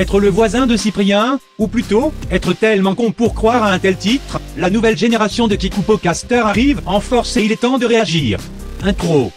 Être 0.00 0.18
le 0.18 0.30
voisin 0.30 0.66
de 0.66 0.78
Cyprien 0.78 1.38
Ou 1.58 1.68
plutôt, 1.68 2.14
être 2.30 2.54
tellement 2.54 2.94
con 2.94 3.12
pour 3.12 3.34
croire 3.34 3.64
à 3.64 3.70
un 3.70 3.78
tel 3.78 3.96
titre 3.98 4.40
La 4.56 4.70
nouvelle 4.70 4.96
génération 4.96 5.46
de 5.46 5.56
Kikupo 5.56 5.98
Caster 5.98 6.38
arrive 6.38 6.80
en 6.86 7.00
force 7.00 7.36
et 7.36 7.42
il 7.44 7.52
est 7.52 7.60
temps 7.60 7.76
de 7.76 7.84
réagir. 7.84 8.38
Intro. 8.82 9.30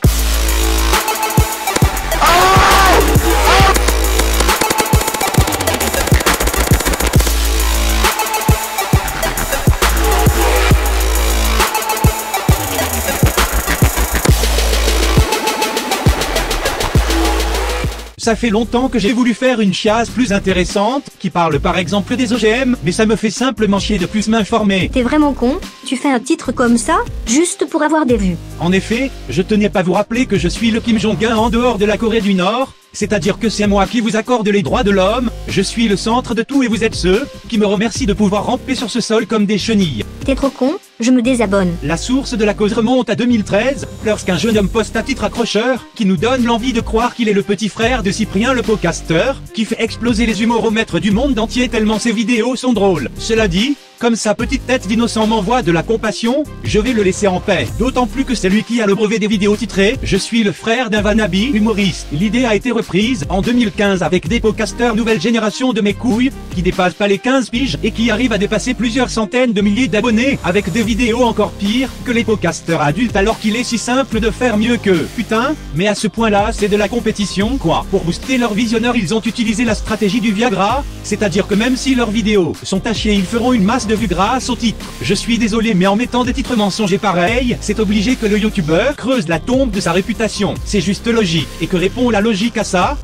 Ça 18.23 18.37
fait 18.37 18.51
longtemps 18.51 18.87
que 18.87 18.99
j'ai 18.99 19.11
voulu 19.11 19.33
faire 19.33 19.59
une 19.59 19.73
chiasse 19.73 20.09
plus 20.09 20.31
intéressante, 20.31 21.03
qui 21.19 21.29
parle 21.29 21.59
par 21.59 21.77
exemple 21.77 22.15
des 22.15 22.31
OGM, 22.31 22.77
mais 22.85 22.93
ça 22.93 23.05
me 23.05 23.17
fait 23.17 23.29
simplement 23.29 23.79
chier 23.79 23.97
de 23.97 24.05
plus 24.05 24.29
m'informer. 24.29 24.89
T'es 24.93 25.01
vraiment 25.01 25.33
con? 25.33 25.59
Tu 25.85 25.97
fais 25.97 26.09
un 26.09 26.21
titre 26.21 26.53
comme 26.53 26.77
ça, 26.77 26.99
juste 27.27 27.65
pour 27.69 27.83
avoir 27.83 28.05
des 28.05 28.15
vues. 28.15 28.37
En 28.61 28.71
effet, 28.71 29.11
je 29.27 29.41
tenais 29.41 29.67
pas 29.67 29.81
à 29.81 29.83
vous 29.83 29.91
rappeler 29.91 30.25
que 30.25 30.37
je 30.37 30.47
suis 30.47 30.71
le 30.71 30.79
Kim 30.79 30.97
Jong-un 30.97 31.35
en 31.35 31.49
dehors 31.49 31.77
de 31.77 31.83
la 31.83 31.97
Corée 31.97 32.21
du 32.21 32.33
Nord, 32.33 32.71
c'est-à-dire 32.93 33.39
que 33.39 33.49
c'est 33.49 33.67
moi 33.67 33.87
qui 33.87 33.99
vous 33.99 34.15
accorde 34.15 34.47
les 34.47 34.61
droits 34.61 34.83
de 34.83 34.91
l'homme, 34.91 35.29
je 35.49 35.61
suis 35.61 35.89
le 35.89 35.97
centre 35.97 36.33
de 36.33 36.43
tout 36.43 36.63
et 36.63 36.67
vous 36.67 36.85
êtes 36.85 36.95
ceux 36.95 37.27
qui 37.49 37.57
me 37.57 37.65
remercient 37.65 38.05
de 38.05 38.13
pouvoir 38.13 38.45
ramper 38.45 38.75
sur 38.75 38.89
ce 38.89 39.01
sol 39.01 39.27
comme 39.27 39.45
des 39.45 39.57
chenilles. 39.57 40.05
T'es 40.25 40.35
trop 40.35 40.49
con 40.49 40.77
Je 41.01 41.11
me 41.11 41.21
désabonne. 41.21 41.75
La 41.83 41.97
source 41.97 42.33
de 42.37 42.45
la 42.45 42.53
cause 42.53 42.71
remonte 42.71 43.09
à 43.09 43.15
2013, 43.15 43.87
lorsqu'un 44.05 44.37
jeune 44.37 44.57
homme 44.57 44.69
poste 44.69 44.95
un 44.95 45.03
titre 45.03 45.25
accrocheur 45.25 45.85
qui 45.95 46.05
nous 46.05 46.15
donne 46.15 46.45
l'envie 46.45 46.71
de 46.71 46.79
croire 46.79 47.13
qu'il 47.13 47.27
est 47.27 47.33
le 47.33 47.43
petit 47.43 47.67
frère 47.67 48.03
de 48.03 48.11
Cyprien 48.11 48.53
le 48.53 48.61
podcaster, 48.61 49.33
qui 49.53 49.65
fait 49.65 49.83
exploser 49.83 50.25
les 50.25 50.41
humoromètres 50.41 50.99
du 50.99 51.11
monde 51.11 51.37
entier 51.37 51.67
tellement 51.67 51.99
ses 51.99 52.13
vidéos 52.13 52.55
sont 52.55 52.71
drôles. 52.71 53.09
Cela 53.17 53.49
dit, 53.49 53.75
comme 54.03 54.17
sa 54.17 54.35
petite 54.35 54.67
tête 54.67 54.85
d'innocent 54.85 55.25
m'envoie 55.27 55.61
de 55.61 55.71
la 55.71 55.81
compassion, 55.81 56.43
je 56.65 56.77
vais 56.77 56.91
le 56.91 57.03
laisser 57.03 57.27
en 57.27 57.39
paix. 57.39 57.69
D'autant 57.79 58.05
plus 58.05 58.25
que 58.25 58.35
c'est 58.35 58.49
lui 58.49 58.65
qui 58.65 58.81
a 58.81 58.85
le 58.85 58.95
brevet 58.95 59.17
des 59.17 59.27
vidéos 59.27 59.55
titrées 59.55 59.97
«Je 60.03 60.17
suis 60.17 60.43
le 60.43 60.51
frère 60.51 60.89
d'un 60.89 61.01
Vanabi 61.01 61.51
humoriste». 61.53 62.07
L'idée 62.11 62.43
a 62.43 62.53
été 62.53 62.71
reprise 62.71 63.23
en 63.29 63.41
2015 63.41 64.03
avec 64.03 64.27
des 64.27 64.41
podcasters 64.41 64.93
nouvelle 64.93 65.21
génération 65.21 65.71
de 65.71 65.79
mes 65.79 65.93
couilles, 65.93 66.31
qui 66.53 66.61
dépassent 66.61 66.95
pas 66.95 67.07
les 67.07 67.17
15 67.17 67.49
piges 67.49 67.77
et 67.81 67.91
qui 67.91 68.11
arrivent 68.11 68.33
à 68.33 68.37
dépasser 68.37 68.73
plusieurs 68.73 69.09
centaines 69.09 69.53
de 69.53 69.61
milliers 69.61 69.87
d'abonnés 69.87 70.37
avec 70.43 70.69
des 70.69 70.83
vidéos 70.83 71.23
encore 71.23 71.51
pires 71.51 71.89
que 72.03 72.11
les 72.11 72.25
podcasters 72.25 72.81
adultes 72.81 73.15
alors 73.15 73.39
qu'il 73.39 73.55
est 73.55 73.63
si 73.63 73.77
simple 73.77 74.19
de 74.19 74.31
faire 74.31 74.57
mieux 74.57 74.75
que 74.75 75.07
putain, 75.15 75.55
mais 75.75 75.87
à 75.87 75.95
ce 75.95 76.09
point-là 76.09 76.49
c'est 76.51 76.67
de 76.67 76.75
la 76.75 76.89
compétition 76.89 77.57
quoi. 77.57 77.85
Pour 77.89 78.03
booster 78.03 78.37
leurs 78.37 78.53
visionneurs 78.53 78.97
ils 78.97 79.13
ont 79.13 79.21
utilisé 79.21 79.63
la 79.63 79.75
stratégie 79.75 80.19
du 80.19 80.33
Viagra, 80.33 80.83
c'est-à-dire 81.05 81.47
que 81.47 81.55
même 81.55 81.77
si 81.77 81.95
leurs 81.95 82.11
vidéos 82.11 82.51
sont 82.63 82.81
tachées 82.81 83.13
ils 83.13 83.23
feront 83.23 83.53
une 83.53 83.63
masse 83.63 83.87
de 83.87 83.92
vues 83.95 84.07
grâce 84.07 84.49
au 84.49 84.55
titre. 84.55 84.85
Je 85.01 85.13
suis 85.13 85.37
désolé 85.37 85.73
mais 85.73 85.87
en 85.87 85.95
mettant 85.95 86.23
des 86.23 86.33
titres 86.33 86.55
mensongers 86.55 86.97
pareils, 86.97 87.57
c'est 87.61 87.79
obligé 87.79 88.15
que 88.15 88.25
le 88.25 88.37
youtubeur 88.37 88.95
creuse 88.95 89.27
la 89.27 89.39
tombe 89.39 89.71
de 89.71 89.79
sa 89.79 89.91
réputation. 89.91 90.53
C'est 90.65 90.81
juste 90.81 91.07
logique. 91.07 91.47
Et 91.61 91.67
que 91.67 91.77
répond 91.77 92.09
la 92.09 92.21
logique 92.21 92.57
à 92.57 92.63
ça? 92.63 92.97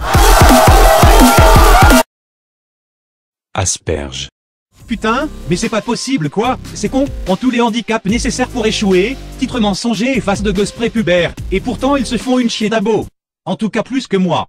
Asperge. 3.53 4.29
Putain, 4.87 5.29
mais 5.49 5.55
c'est 5.55 5.69
pas 5.69 5.81
possible 5.81 6.29
quoi, 6.29 6.57
c'est 6.73 6.89
con, 6.89 7.05
ont 7.27 7.35
tous 7.35 7.51
les 7.51 7.61
handicaps 7.61 8.05
nécessaires 8.05 8.47
pour 8.47 8.65
échouer, 8.65 9.17
titre 9.37 9.59
mensonger 9.59 10.17
et 10.17 10.21
face 10.21 10.41
de 10.41 10.51
gosse 10.51 10.71
prépubère, 10.71 11.33
et 11.51 11.59
pourtant 11.59 11.95
ils 11.95 12.07
se 12.07 12.17
font 12.17 12.39
une 12.39 12.49
chier 12.49 12.69
d'abo. 12.69 13.05
En 13.45 13.55
tout 13.55 13.69
cas 13.69 13.83
plus 13.83 14.07
que 14.07 14.17
moi. 14.17 14.47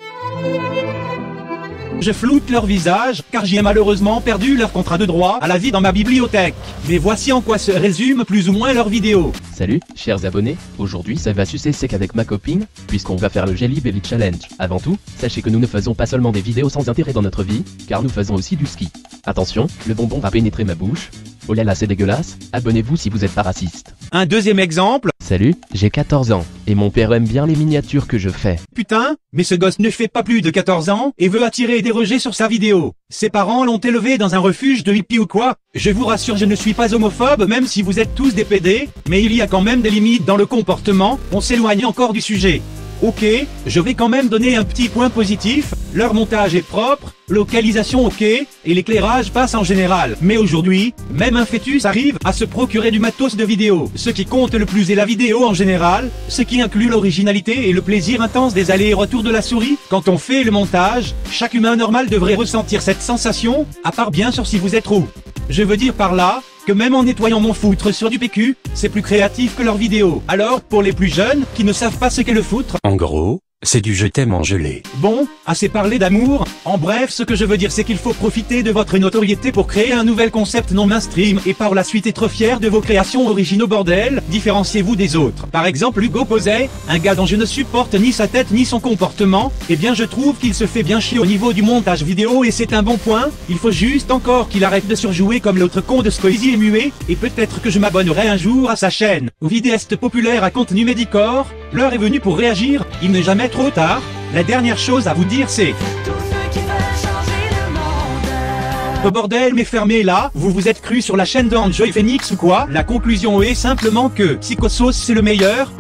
Je 2.01 2.13
floute 2.13 2.49
leur 2.49 2.65
visage, 2.65 3.23
car 3.31 3.45
j'y 3.45 3.59
ai 3.59 3.63
malheureusement 3.63 4.23
perdu 4.23 4.57
leur 4.57 4.73
contrat 4.73 4.97
de 4.97 5.05
droit 5.05 5.39
à 5.43 5.47
la 5.47 5.59
vie 5.59 5.71
dans 5.71 5.83
ma 5.83 5.93
bibliothèque. 5.93 6.55
Mais 6.89 6.97
voici 6.97 7.31
en 7.31 7.43
quoi 7.43 7.59
se 7.59 7.73
résume 7.73 8.25
plus 8.25 8.49
ou 8.49 8.55
moins 8.55 8.73
leur 8.73 8.89
vidéo. 8.89 9.33
Salut, 9.53 9.81
chers 9.95 10.25
abonnés, 10.25 10.57
aujourd'hui 10.79 11.19
ça 11.19 11.35
va 11.35 11.45
sucer 11.45 11.73
sec 11.73 11.93
avec 11.93 12.15
ma 12.15 12.25
copine, 12.25 12.67
puisqu'on 12.87 13.17
va 13.17 13.29
faire 13.29 13.45
le 13.45 13.55
Jelly 13.55 13.83
Belly 13.83 14.01
Challenge. 14.03 14.41
Avant 14.59 14.81
tout, 14.81 14.97
sachez 15.19 15.43
que 15.43 15.51
nous 15.51 15.59
ne 15.59 15.67
faisons 15.67 15.95
pas 15.95 16.07
seulement 16.07 16.33
des 16.33 16.41
vidéos 16.41 16.71
sans 16.71 16.89
intérêt 16.89 17.13
dans 17.13 17.21
notre 17.21 17.43
vie, 17.43 17.65
car 17.87 18.03
nous 18.03 18.09
faisons 18.09 18.35
aussi 18.35 18.57
du 18.57 18.65
ski. 18.65 18.89
Attention, 19.27 19.67
le 19.87 19.93
bonbon 19.93 20.21
va 20.21 20.31
pénétrer 20.31 20.65
ma 20.65 20.75
bouche. 20.75 21.11
Oh 21.49 21.53
là 21.53 21.65
là 21.65 21.75
c'est 21.75 21.87
dégueulasse, 21.87 22.39
abonnez-vous 22.55 22.97
si 22.97 23.11
vous 23.11 23.27
êtes 23.27 23.35
pas 23.35 23.43
raciste. 23.43 23.95
Un 24.13 24.25
deuxième 24.25 24.59
exemple, 24.59 25.11
Salut, 25.31 25.55
j'ai 25.73 25.91
14 25.91 26.33
ans, 26.33 26.45
et 26.67 26.75
mon 26.75 26.91
père 26.91 27.13
aime 27.13 27.25
bien 27.25 27.47
les 27.47 27.55
miniatures 27.55 28.09
que 28.09 28.19
je 28.19 28.31
fais. 28.31 28.59
putain, 28.75 29.15
mais 29.33 29.45
ce 29.45 29.55
gosse 29.55 29.79
ne 29.79 29.89
fait 29.89 30.09
pas 30.09 30.25
plus 30.25 30.43
de 30.43 30.51
14 30.51 30.89
ans 30.89 31.13
et 31.19 31.29
veut 31.29 31.45
attirer 31.45 31.83
des 31.83 31.93
rejets 31.93 32.19
sur 32.19 32.35
sa 32.35 32.49
vidéo. 32.49 32.95
Ses 33.11 33.31
parents 33.31 33.65
l'ont 33.65 33.79
élevé 33.79 34.19
dans 34.19 34.35
un 34.35 34.41
refuge 34.41 34.83
de 34.83 34.93
hippie 34.93 35.21
ou 35.21 35.29
quoi? 35.29 35.55
Je 35.73 35.93
vous 35.93 36.05
rassure, 36.05 36.37
je 36.37 36.47
ne 36.47 36.57
suis 36.57 36.75
pas 36.75 36.95
homophobe 36.95 37.47
même 37.47 37.69
si 37.69 37.81
vous 37.83 38.01
êtes 38.01 38.17
tous 38.17 38.35
des 38.35 38.45
PD, 38.45 38.89
mais 39.09 39.23
il 39.23 39.33
y 39.33 39.41
a 39.41 39.47
quand 39.47 39.61
même 39.61 39.83
des 39.83 39.91
limites 39.91 40.25
dans 40.25 40.37
le 40.37 40.47
comportement, 40.47 41.21
on 41.31 41.41
s'éloigne 41.41 41.87
encore 41.87 42.13
du 42.13 42.21
sujet. 42.21 42.61
Ok, 43.01 43.25
je 43.67 43.81
vais 43.81 43.95
quand 43.95 44.09
même 44.09 44.29
donner 44.29 44.57
un 44.57 44.65
petit 44.65 44.89
point 44.89 45.11
positif, 45.11 45.75
leur 45.95 46.15
montage 46.15 46.55
est 46.55 46.67
propre, 46.67 47.13
localisation 47.29 48.07
ok, 48.07 48.23
et 48.23 48.47
l'éclairage 48.65 49.31
passe 49.31 49.55
en 49.55 49.65
général. 49.65 50.17
Mais 50.21 50.37
aujourd'hui, 50.37 50.95
même 51.11 51.37
un 51.37 51.45
fœtus 51.45 51.85
arrive 51.85 52.19
à 52.25 52.33
se 52.33 52.45
procurer 52.45 52.91
du 52.91 52.99
matos 52.99 53.37
de 53.37 53.45
vidéo. 53.45 53.91
Ce 53.95 54.11
qui 54.11 54.27
compte 54.27 54.55
le 54.55 54.67
plus 54.67 54.91
est 54.91 54.95
la 54.95 55.05
vidéo 55.05 55.45
en 55.45 55.55
général, 55.55 56.11
ce 56.29 56.43
qui 56.43 56.61
inclut 56.61 56.89
l'originalité 56.89 57.69
et 57.69 57.73
le 57.73 57.83
plaisir 57.83 58.23
intense 58.23 58.55
des 58.55 58.71
allers 58.71 58.91
et 58.91 58.95
retours 58.95 59.23
de 59.23 59.31
la 59.31 59.43
souris. 59.43 59.79
Quand 59.89 60.09
on 60.09 60.19
fait 60.19 60.45
le 60.45 60.51
montage, 60.51 61.15
chaque 61.31 61.55
humain 61.55 61.77
normal 61.77 62.09
devrait 62.09 62.35
ressentir 62.35 62.83
cette 62.83 63.03
sensation, 63.03 63.67
à 63.85 63.93
part 63.93 64.11
bien 64.11 64.31
sûr 64.31 64.47
si 64.47 64.59
vous 64.59 64.75
êtes 64.75 64.87
roux. 64.87 65.09
Je 65.49 65.63
veux 65.63 65.77
dire 65.77 65.95
par 65.95 66.15
là, 66.15 66.43
que 66.67 66.73
même 66.73 66.95
en 66.95 67.03
nettoyant 67.03 67.41
mon 67.41 67.53
foutre 67.55 67.93
sur 67.93 68.11
du 68.11 68.19
PQ, 68.19 68.57
c'est 68.75 68.89
plus 68.89 69.03
créatif 69.03 69.57
que 69.57 69.63
leurs 69.63 69.77
vidéos. 69.77 70.23
Alors, 70.29 70.61
pour 70.61 70.83
les 70.83 70.93
plus 70.93 71.09
jeunes, 71.09 71.45
qui 71.55 71.65
ne 71.65 71.73
savent 71.73 71.99
pas 71.99 72.11
ce 72.11 72.21
qu'est 72.21 72.33
le 72.33 72.43
foutre, 72.43 72.77
En 72.85 72.97
gros, 72.97 73.41
c'est 73.63 73.83
du 73.83 73.95
je 73.95 74.07
t'aime 74.07 74.33
en 74.33 74.43
gelée. 74.43 74.83
Bon, 74.97 75.29
assez 75.45 75.69
parlé 75.69 75.99
d'amour. 75.99 76.45
En 76.65 76.79
bref, 76.79 77.11
ce 77.11 77.23
que 77.23 77.37
je 77.37 77.45
veux 77.45 77.59
dire, 77.59 77.71
c'est 77.71 77.85
qu'il 77.85 77.99
faut 77.99 78.15
profiter 78.15 78.63
de 78.63 78.73
votre 78.73 78.99
notoriété 78.99 79.53
pour 79.53 79.67
créer 79.67 79.93
un 79.93 80.03
nouvel 80.03 80.31
concept 80.31 80.73
non 80.73 80.87
mainstream 80.87 81.39
et 81.45 81.55
par 81.55 81.75
la 81.75 81.85
suite 81.85 82.07
être 82.07 82.27
fier 82.27 82.59
de 82.59 82.69
vos 82.69 82.81
créations 82.81 83.29
originaux 83.29 83.67
bordel. 83.67 84.23
Différenciez-vous 84.29 84.97
des 84.97 85.15
autres. 85.15 85.47
Par 85.47 85.67
exemple, 85.67 86.03
Hugo 86.03 86.25
Posey, 86.25 86.71
un 86.89 86.99
gars 86.99 87.15
dont 87.15 87.27
je 87.27 87.37
ne 87.37 87.45
supporte 87.45 87.95
ni 87.95 88.13
sa 88.13 88.27
tête 88.29 88.51
ni 88.51 88.65
son 88.65 88.81
comportement. 88.81 89.53
Eh 89.69 89.77
bien, 89.77 89.95
je 89.95 90.05
trouve 90.05 90.37
qu'il 90.37 90.55
se 90.55 90.67
fait 90.67 90.83
bien 90.83 90.99
chier 90.99 91.19
au 91.19 91.27
niveau 91.27 91.53
du 91.53 91.63
montage 91.63 92.03
vidéo 92.03 92.43
et 92.43 92.51
c'est 92.51 92.73
un 92.73 92.83
bon 92.83 92.97
point. 92.97 93.29
Il 93.49 93.59
faut 93.59 93.71
juste 93.71 94.11
encore 94.11 94.49
qu'il 94.49 94.65
arrête 94.65 94.89
de 94.89 94.95
surjouer 94.95 95.39
comme 95.39 95.59
l'autre 95.59 95.81
con 95.81 96.03
de 96.03 96.11
Squeezie 96.11 96.55
et 96.55 96.57
muet. 96.57 96.93
Et 97.09 97.15
peut-être 97.15 97.61
que 97.61 97.71
je 97.71 97.79
m'abonnerai 97.79 98.27
un 98.27 98.37
jour 98.37 98.71
à 98.71 98.77
sa 98.77 98.89
chaîne. 98.91 99.31
Vidéaste 99.43 99.97
populaire 99.97 100.45
à 100.45 100.51
contenu 100.51 100.85
médicor. 100.85 101.47
L'heure 101.73 101.93
est 101.93 101.99
venue 101.99 102.19
pour 102.19 102.37
réagir. 102.37 102.85
Il 103.01 103.13
n'est 103.13 103.23
jamais 103.23 103.49
trop 103.49 103.71
tard. 103.71 104.03
La 104.35 104.43
dernière 104.43 104.79
chose 104.79 105.07
à 105.07 105.15
vous 105.15 105.25
dire 105.25 105.49
c'est 105.49 105.73
Tous 106.05 106.11
ceux 106.11 106.51
qui 106.51 106.59
veulent 106.59 106.69
changer 107.01 107.49
le 107.51 107.73
monde. 107.73 109.05
Oh 109.05 109.11
bordel 109.11 109.55
mais 109.55 109.65
fermez 109.65 110.03
là, 110.03 110.31
vous 110.35 110.51
vous 110.51 110.69
êtes 110.69 110.81
cru 110.81 111.01
sur 111.01 111.17
la 111.17 111.25
chaîne 111.25 111.49
de 111.49 111.57
Enjoy 111.57 111.93
Phoenix 111.93 112.33
ou 112.33 112.37
quoi? 112.37 112.67
La 112.71 112.83
conclusion 112.83 113.41
est 113.41 113.55
simplement 113.55 114.09
que 114.09 114.35
Psychosos 114.35 114.93
c'est 114.93 115.15
le 115.15 115.23
meilleur 115.23 115.71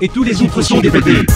et 0.00 0.08
tous 0.08 0.24
les 0.24 0.42
autres 0.42 0.62
sont 0.62 0.80
des 0.80 0.90
bébés. 0.90 1.26